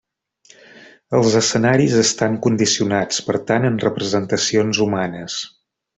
[1.17, 5.37] Els escenaris estan condicionats, per tant, en representacions humanes.